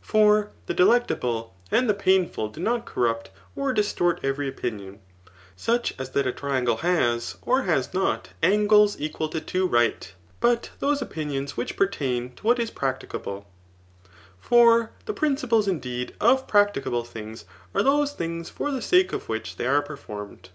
[0.00, 5.92] For the delectable and the painful do not corrupt or distort every opinion ^ such
[5.98, 10.10] as that a triangle has or has not angles equal to two right;
[10.40, 13.44] but those opinions which pertain to what is priic* ticable*
[14.40, 19.56] For the principles indeed of practicable things are those things for the sake of which
[19.56, 20.48] they are perfonn ed.